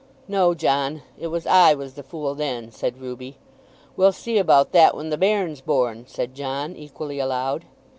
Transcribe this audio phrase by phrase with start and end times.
[0.27, 3.37] "No, John; it was I was the fool then," said Ruby.
[3.95, 7.65] "We'll see about that when the bairn's born," said John, equally aloud.